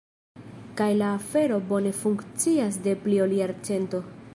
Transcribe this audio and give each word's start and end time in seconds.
Kaj 0.79 0.87
la 1.01 1.11
afero 1.19 1.61
bone 1.73 1.93
funkcias 2.01 2.81
de 2.89 2.97
pli 3.05 3.25
ol 3.29 3.41
jarcento. 3.43 4.07